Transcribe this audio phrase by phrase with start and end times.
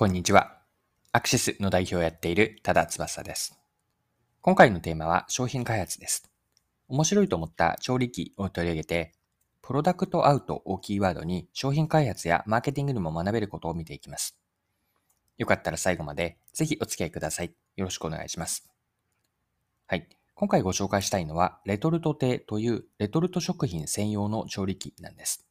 [0.00, 0.58] こんにちは。
[1.10, 3.58] アクシスの代表をやっている多田翼です。
[4.42, 6.30] 今回のテーマは商品開発です。
[6.86, 9.12] 面白いと思った調理器を取り上げて、
[9.60, 14.38] プロダクトアウトをキーワードに商品開発やマーケティングにも学べることを見ていきます。
[15.36, 17.52] よかったら最後までぜひお付き合いください。
[17.74, 18.70] よろしくお願いします。
[19.88, 20.08] はい。
[20.36, 25.44] 今回ご紹介したいのは、レトルト亭というレトルト食品専用の調理器なんです。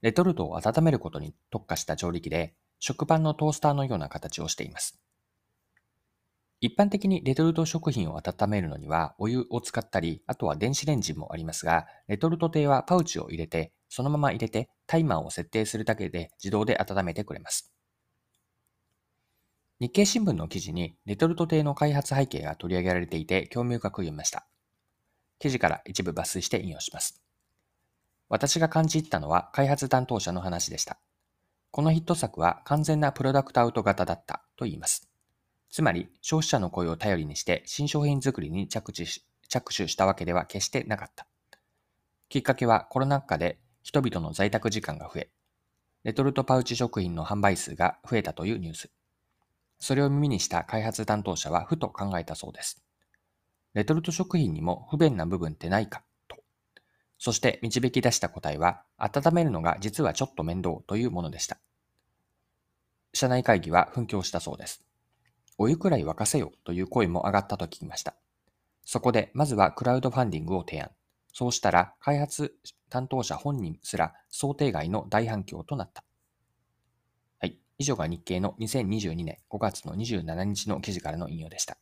[0.00, 2.54] レトルトを温めることに特化した調理器で、
[2.86, 5.00] 食パンのトースターのような形をしています。
[6.60, 17.72] 一般的にレトルト食品を温めるのにはお湯を使ったり、あとは電子レンジもありますが、レトルト亭はパウチを入れて、そのまま入れてタイマーを設定するだけで自動で温めてくれます。
[19.80, 24.46] 日経新聞の記事にレトルト亭の開発背景が取り上げられていて興味深く読みました。
[25.38, 27.22] 記事から一部抜粋して引用します。
[28.28, 30.98] 私が感じたのは開発担当者の話でした。
[31.74, 35.08] このヒット作は完全なプロダクトアウト型だったと言います。
[35.70, 41.26] つまり、消費者の声を頼りにして新商品作りに着手し着手したわけでは決してなかった。
[42.28, 45.30] きっかけはコロナ禍で人々の在宅時間が増え、
[46.04, 48.90] レトルトパウチ食品の販売数が増えたというニュース。
[49.80, 52.84] それを耳にした開発担当者はふと考えたそうです。
[53.72, 56.04] レトルト食品にも不便な部分ってないか？
[57.24, 61.56] そして導き出した答えは、温めるのが実はちょっと面倒というものでした。
[63.14, 64.84] 社内会議は紛糾したそうです。
[65.56, 68.14] お湯くらい沸かせよという声も上がったと聞きました。
[68.84, 70.90] そこで、まずはクラウドファンディングを提案。
[71.32, 72.56] そうしたら、開発
[72.90, 76.04] 担当者本人すら想定外の大反響となった。
[77.38, 77.58] はい。
[77.78, 81.78] 以上が日経の2022年5月の27日の記事からの引用でした。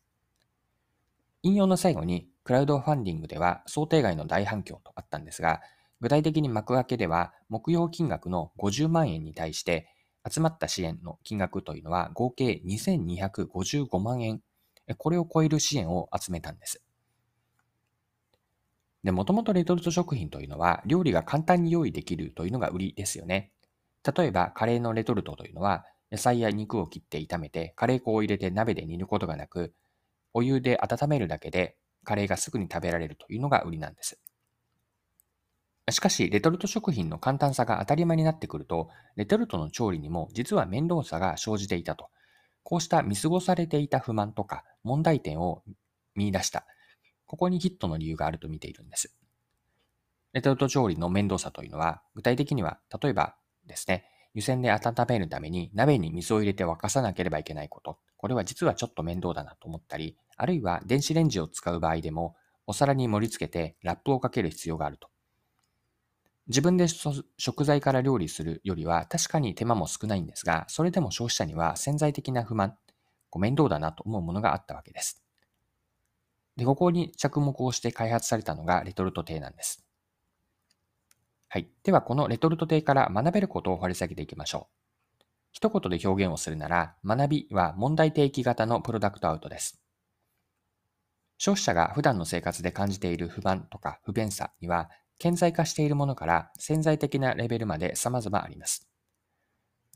[1.42, 5.60] 引用の最後に、クラウドファンディングでは想定外の大反響とあったんですが、
[6.00, 9.86] 具体的に幕開けでは、目標金額の50万円に対して、
[10.28, 14.42] 集まった支援の金額というのは合計2255万円。
[14.98, 16.82] これを超える支援を集めたんです。
[19.04, 23.52] で、もともとレトルト食品というのは料理が簡単に用意できるというのが売りですよね。
[24.16, 29.72] 例えばカレーのレトルトというのは野菜や肉を切って炒めてカレー粉を入れて鍋で煮ることがなく、
[30.34, 34.18] お湯で温めるだけでカレーがすぐに食べられるというのが売りなんです。
[35.90, 42.08] しかし、レトルト食品の簡単さが当たり前になってくると、レトルトの調理にも実は面倒さが生じていたと。
[42.62, 45.62] こうした見過ごされていた不満とか問題点を
[46.14, 46.64] 見出した。
[47.26, 49.16] ここにヒットの理由があると見ているんです。
[50.32, 53.36] レトルト調理の面倒さというのは、具体的には、例えば
[53.66, 57.98] ですね、湯煎で温めるために鍋に水を入れて沸かさなければいけないこと。
[58.16, 65.08] これは実はちょっと面倒だなと思ったり、あるいは電子レンジを使う場合でも、お皿に盛り付けてラップをかける必要があると。
[66.48, 72.76] 自分で食材から料理するよりは確かに手間も少ないんですが、それでも消費者には潜在的な不満、
[73.30, 75.22] ご面倒だなと思うものがあったわけです。
[76.56, 79.86] で、ここに着目をして開発されたのがレトルト亭なんです。
[81.48, 81.68] はい。
[81.82, 85.24] では、このレトルト亭から学べることを掘り下げていきましょう。
[85.52, 89.81] 一言で表現をするなら、学びは問題提起型のプロダクトアウトです。
[91.44, 98.86] 消費者が普段の生活で感じている不満とか不便さには顕在化しているものから潜在的なレベルまで様々あります。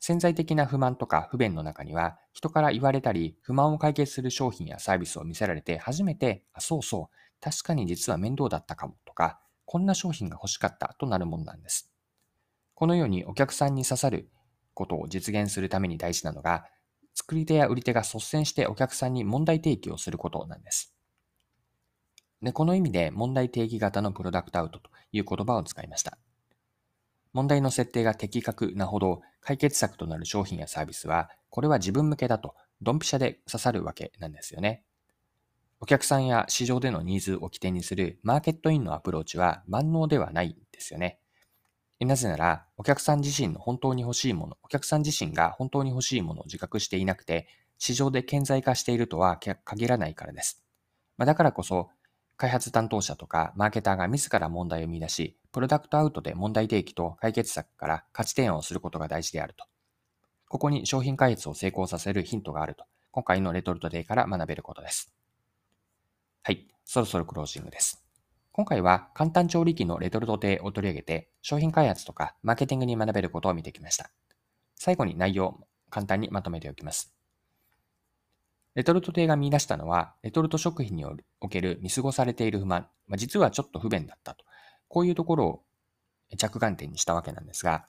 [0.01, 11.93] 潜在的な不満とか不便の中には、人から言われたり、不満を解決する商品やサービスを見せられて初めて、あ、そうそう、確かに実は面倒だったかもとか、こんな商品が欲しかったとなるものなんです。
[12.75, 14.31] このようにお客さんに刺さる
[14.75, 16.65] ことを実現するために大事なのが、
[17.15, 20.96] 作り手や売り手が率先してお客さんに問題提起をすることなんです。
[22.43, 26.19] で、この意味で問題定義型のプロダクトアウトという言葉を使いました。
[27.33, 34.85] 問題の設定が的確なほど解決策となる商品やサービスは、これは自分向けだとドンピシャで刺さるわけなんですよね。
[35.81, 41.19] お客さんや市場でのニーズを起点にするマーケットインのアプローチは万能ではないんですよね。
[42.01, 47.49] なぜなら、お客さん自身の本当に欲しいもの、お客さん自身が本当に欲しいものを自覚していなくて、
[47.79, 50.62] 市場で顕在化しているとは限らないからです。
[51.17, 51.89] まあ、だからこそ、
[52.37, 59.65] 開発担当者とかマーケターが自ら問題を見出し、プロダクトアウトで問題提起と解決策から価値提案をすることが大事であると。
[60.49, 65.15] ここに商品開発を成功させるヒントがあると、今回のレトルトデーから学べることです。
[66.43, 68.05] はい、そろそろクロージングです。
[68.53, 74.11] 今回は簡単調理器のレトルトデーを取り上げて、商品開発とかマーケティングに学べることを見てきました。
[74.75, 77.16] 最後に内容を簡単にまとめておきます。
[78.76, 81.05] レトルト亭が見出したのは、レトルト食品に
[81.40, 84.44] おける見過ごされている不満、まあ、実はちょっと不便だったと。
[84.87, 85.62] こういうところを
[86.37, 87.87] 着眼点にしたわけなんですが、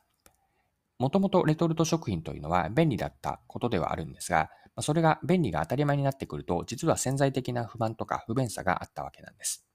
[0.98, 4.50] もともとレトルト食品というのは便利だったことではあるんですが、
[4.80, 9.68] それが便利が当たり前になってくると、実は潜在的な不満とか不便さがあったわけなんです。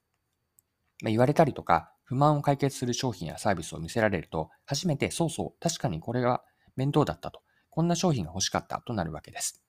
[1.02, 6.42] ま言われたりとか、不満を解決する商品やサービスを見せられると、初めてそうそう、確かにこれが
[6.74, 9.62] 面倒だったと、こんな商品が欲しかったとなるわけです。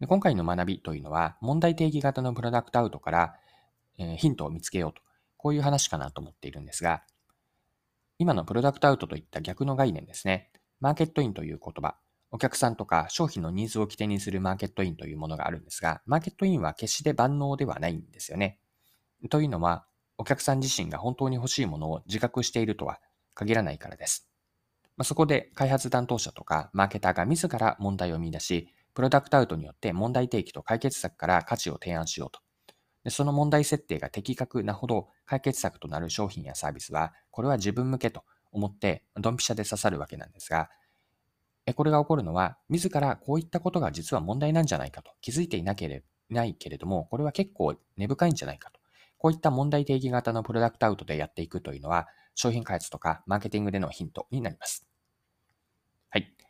[0.00, 3.34] で今回の学びというのは、問題定義型のプロダクトアウトから、
[3.98, 5.02] え、ヒントを見つけようと、
[5.36, 7.02] こういう話かなと思っているんですが、
[8.18, 10.50] 今のプロダクトアウトといった逆の概念ですね。
[10.80, 11.96] マーケットインという言葉、
[12.30, 18.58] お客さんとか商品のニーズを起点にするマーケットインというものがあるんですが、マーケットインは決して万能ではないんですよね。
[19.28, 19.84] というのは、
[20.16, 23.00] お客さん自身が本当に欲しいものを自覚しているとは
[23.34, 24.30] 限らないからです。
[24.96, 32.40] まあ、そこで開発担当者とかマーケターが自ら問題を見出し、プロダクトアウトによって問題提起と解決策から価値を提案しようと。
[33.04, 40.70] でその問題設定が的確なほど解決策となる商品やサービスは、これは自分向けと思ってドンピシャで刺さるわけなんですが、
[41.74, 48.80] これが起こるのは、自らこういったことが実は問題なんじゃないかと気づいていなければないけれども、これは結構根深いんじゃないかと。
[49.18, 54.86] こういった問題定義型のプロダクトアウトでやっていくというのは、商品開発とかマーケティングでのヒントになります。
[56.10, 56.49] はい。